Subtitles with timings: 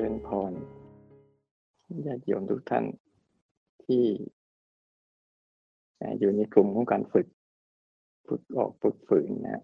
[0.00, 0.52] ริญพร
[2.06, 2.84] ญาติโยมทุกท่าน
[3.84, 4.04] ที่
[6.18, 7.26] อยู่ในกลุ่มของการฝึก
[8.28, 9.62] ฝึกออกฝึกฝืนนะ